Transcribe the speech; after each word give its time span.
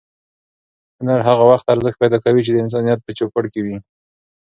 هنر 0.99 1.19
هغه 1.29 1.43
وخت 1.51 1.65
ارزښت 1.73 1.97
پیدا 2.03 2.17
کوي 2.25 2.41
چې 2.45 2.51
د 2.53 2.57
انسانیت 2.65 2.99
په 3.03 3.11
چوپړ 3.17 3.43
کې 3.53 3.61
وي. 3.65 3.77